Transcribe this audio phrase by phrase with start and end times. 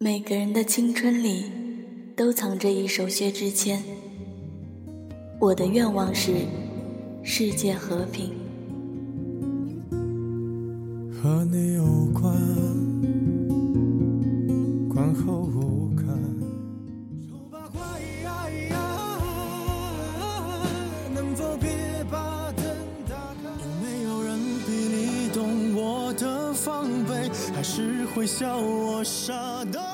[0.00, 1.50] 每个人的青春里
[2.14, 3.82] 都藏着一首薛之谦。
[5.40, 6.46] 我的愿望是
[7.24, 8.32] 世界和平。
[11.10, 11.84] 和你有
[12.14, 12.32] 关，
[14.88, 16.06] 关后无感。
[17.28, 17.80] 丑八怪，
[21.12, 21.68] 能否别
[22.08, 22.64] 把灯
[23.08, 23.50] 打开？
[23.64, 27.28] 有没有人比你懂我的防备？
[27.52, 29.64] 还是会笑我傻？
[29.64, 29.87] 的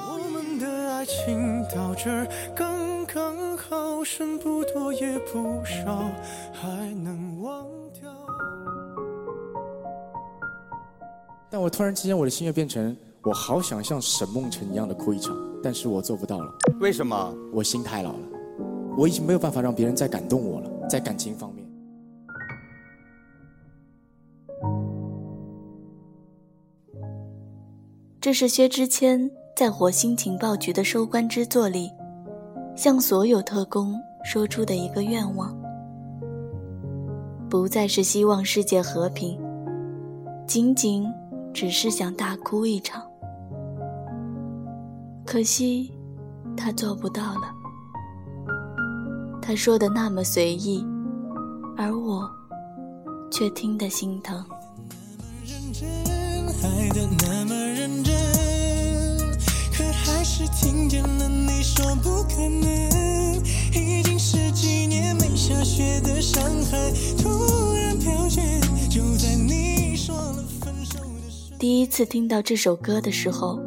[1.04, 2.26] 爱情到这儿
[2.56, 6.10] 刚刚好，剩不多也不少，
[6.50, 8.10] 还能忘掉。
[11.50, 17.34] 但我突然之间，我的心愿变成，我好想像沈梦辰一样的哭一场，但是我做不到了，为什么？
[17.52, 18.28] 我心太老了，
[18.96, 21.62] 我已经没有办法让别人再感动我了，在感情方面。
[28.22, 31.92] 这是薛之谦在火星情报局的收官之作里，
[32.74, 35.56] 向所有特工说出的一个愿望，
[37.48, 39.38] 不再是希望世界和平，
[40.44, 41.06] 仅仅
[41.52, 43.00] 只是想大哭一场。
[45.24, 45.92] 可惜，
[46.56, 47.54] 他做不到了。
[49.40, 50.84] 他说的那么随意，
[51.76, 52.28] 而我
[53.30, 54.44] 却听得心疼。
[60.64, 63.38] 听见了你说不可能。
[63.74, 68.40] 已经十几年没下雪的上海，突然飘雪，
[68.88, 73.60] 就在你说了分手的时第一次听到这首歌的时候，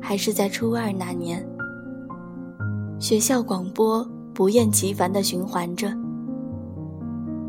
[0.00, 1.44] 还是在初二那年。
[3.00, 5.92] 学校广播不厌其烦地循环着，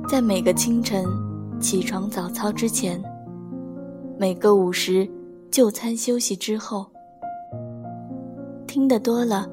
[0.09, 1.05] 在每个清晨
[1.59, 2.99] 起床早操之前，
[4.17, 5.07] 每个午时
[5.51, 6.87] 就餐休息之后，
[8.67, 9.49] 听得多了，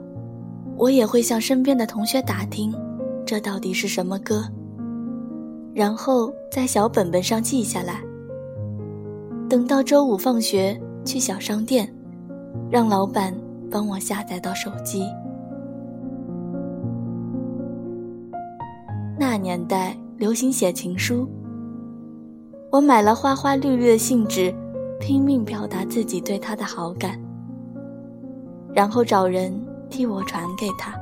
[0.76, 2.74] 我也会向身边的同学打听，
[3.24, 4.44] 这到底是什么歌，
[5.72, 8.02] 然后在小本本上记下来。
[9.48, 11.88] 等到周五放学去小商店，
[12.70, 13.32] 让老板
[13.70, 15.06] 帮我下载到手机。
[19.16, 21.28] 那年代流行写情书，
[22.72, 24.52] 我买了花花绿绿的信纸，
[24.98, 27.20] 拼命表达自己对他的好感，
[28.74, 29.54] 然后找人
[29.88, 30.92] 替我传给他。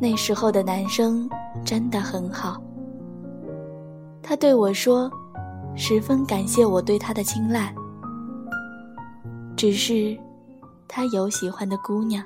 [0.00, 1.28] 那时候的男生
[1.64, 2.60] 真的很好，
[4.22, 5.10] 他对我说。
[5.78, 7.70] 十分感谢我对他的青睐，
[9.54, 10.18] 只是
[10.88, 12.24] 他有喜欢的姑娘。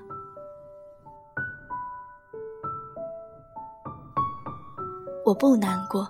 [5.25, 6.07] 我不难过，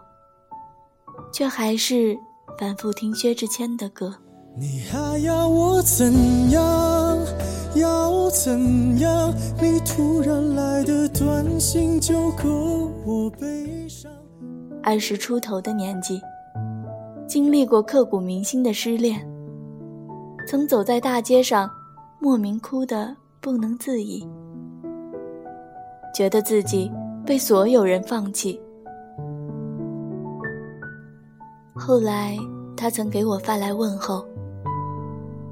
[1.32, 2.15] 却还是
[2.59, 4.15] 反复听薛之谦的歌。
[4.59, 6.12] 你还要我怎
[6.50, 6.89] 样？
[8.30, 9.34] 怎样？
[9.60, 14.10] 你突然来的短信就够我悲伤。
[14.82, 16.20] 二十出头的年纪。
[17.26, 19.24] 经历过刻骨铭心的失恋，
[20.48, 21.70] 曾走在大街上，
[22.19, 24.26] 莫名哭得不能自已，
[26.12, 26.90] 觉得自己
[27.24, 28.60] 被所有人放弃。
[31.72, 32.36] 后来
[32.76, 34.26] 他曾给我发来问候，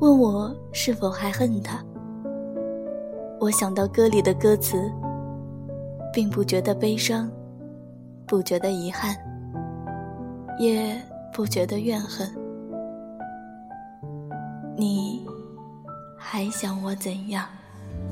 [0.00, 1.80] 问我是否还恨他。
[3.40, 4.76] 我想到歌里的歌词，
[6.12, 7.30] 并不觉得悲伤，
[8.26, 9.16] 不觉得遗憾，
[10.58, 11.00] 也。
[11.30, 12.26] 不觉得怨恨，
[14.76, 15.24] 你
[16.16, 17.46] 还想我怎样？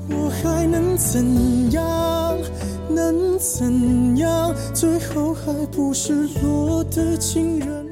[0.09, 2.37] 我还能怎样？
[2.89, 4.53] 能怎样？
[4.73, 7.85] 最后还不是落得情人。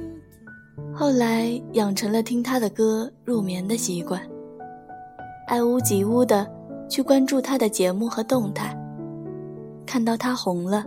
[0.93, 4.21] 后来养成了听他的歌入眠的习惯，
[5.47, 6.47] 爱屋及乌的
[6.89, 8.77] 去关注他的节目和动态。
[9.85, 10.85] 看到他红了，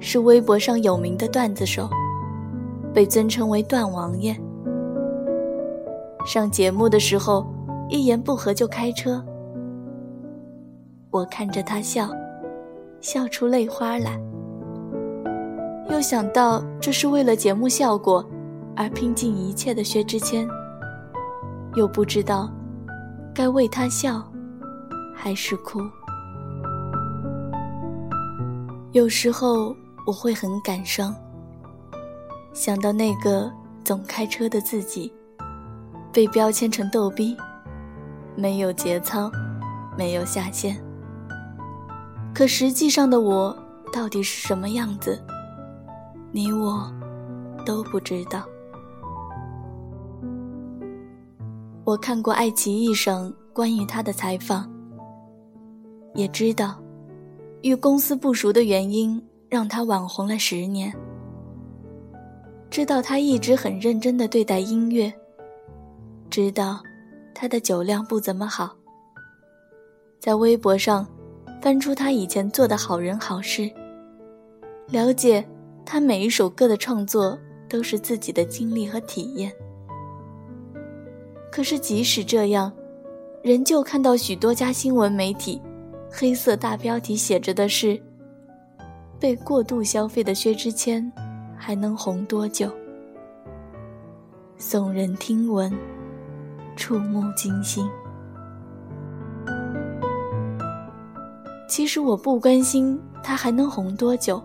[0.00, 1.88] 是微博上有名的段子手。
[2.94, 4.34] 被尊称为“段王爷”。
[6.24, 7.46] 上节目的时候，
[7.90, 9.22] 一言不合就开车。
[11.10, 12.08] 我看着他笑，
[13.02, 14.18] 笑出泪花来。
[15.90, 18.24] 又想到这是为了节目效果
[18.74, 20.48] 而拼尽一切的薛之谦，
[21.74, 22.50] 又不知道
[23.34, 24.22] 该为他笑
[25.16, 25.80] 还是哭。
[28.92, 29.74] 有时候
[30.06, 31.14] 我会很感伤。
[32.52, 33.52] 想到那个
[33.84, 35.12] 总开车的自己，
[36.12, 37.36] 被标签成逗逼，
[38.34, 39.30] 没有节操，
[39.98, 40.76] 没有下限。
[42.34, 43.56] 可实际上的我
[43.92, 45.22] 到底是什么样子，
[46.32, 46.90] 你我
[47.64, 48.42] 都不知道。
[51.84, 54.68] 我看过爱奇艺上关于他的采访，
[56.16, 56.76] 也知道
[57.62, 60.92] 与公司不熟的原因让他网红了十年。
[62.68, 65.12] 知道他一直很认真的对待音乐，
[66.28, 66.82] 知道
[67.34, 68.74] 他的酒量不怎么好，
[70.18, 71.06] 在微博上
[71.62, 73.70] 翻出他以前做的好人好事，
[74.88, 75.46] 了解
[75.84, 77.38] 他每一首歌的创作
[77.68, 79.52] 都是自己的经历和体验。
[81.52, 82.70] 可是即使这样，
[83.42, 85.62] 仍旧看到许多家新闻媒体
[86.10, 88.00] 黑色大标题写着的是
[89.20, 91.10] ：“被过度消费的薛之谦。”
[91.58, 92.70] 还能红多久？
[94.58, 95.72] 耸人听闻，
[96.76, 97.88] 触目惊心。
[101.66, 104.40] 其实我不关心他还能红多久，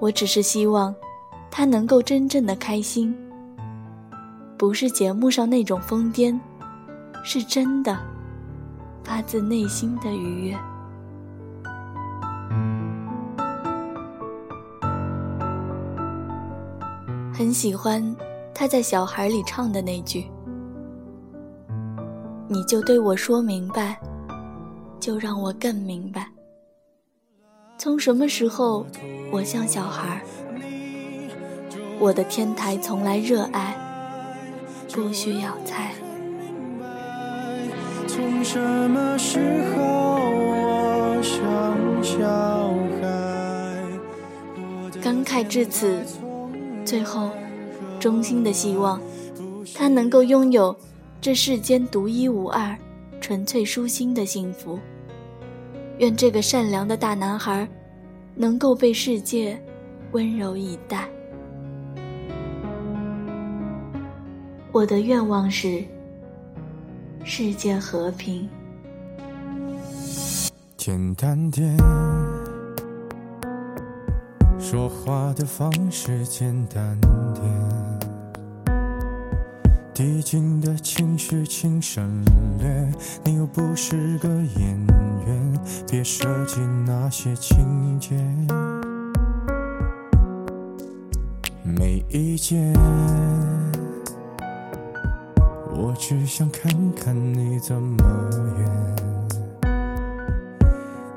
[0.00, 0.92] 我只是希望
[1.50, 3.14] 他能够真正的开心，
[4.56, 6.36] 不是节目上那种疯癫，
[7.22, 7.96] 是真的
[9.06, 10.58] 发自内心的愉悦。
[17.32, 18.02] 很喜欢
[18.52, 20.26] 他在《小孩》里唱的那句
[22.50, 23.96] ：“你就对我说明白，
[24.98, 26.28] 就让我更明白。
[27.78, 28.84] 从什么时候
[29.30, 30.20] 我像小孩？
[32.00, 33.76] 我的天台从来热爱，
[34.92, 35.94] 不需要猜。
[38.48, 39.40] 什么时
[39.74, 39.82] 候
[40.30, 42.24] 我像小
[43.00, 43.82] 孩？
[45.02, 46.00] 感慨至此。”
[46.86, 47.30] 最后，
[47.98, 49.00] 衷心的希望，
[49.74, 50.74] 他能够拥有
[51.20, 52.78] 这世间独一无二、
[53.20, 54.78] 纯粹舒心的幸福。
[55.98, 57.68] 愿这个善良的大男孩，
[58.36, 59.60] 能够被世界
[60.12, 61.08] 温柔以待。
[64.70, 65.82] 我的愿望是
[67.28, 68.48] 世界和平。
[70.76, 71.76] 简单点。
[74.60, 76.96] 说话的方式简单
[77.34, 77.42] 点，
[79.92, 82.24] 递进的情绪请省
[82.60, 82.92] 略。
[83.24, 84.86] 你又不是个演
[85.26, 88.16] 员，别设计那些情节。
[91.64, 92.72] 没意见，
[95.98, 98.04] 只想看看你怎么
[98.58, 98.96] 演。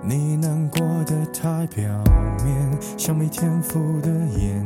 [0.01, 1.85] 你难过的太表
[2.43, 4.65] 面，像没天赋的演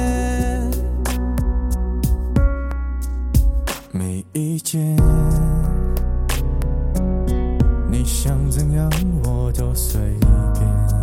[4.33, 4.95] 意见。
[7.89, 8.89] 你想怎样，
[9.25, 9.99] 我都随
[10.53, 11.00] 便。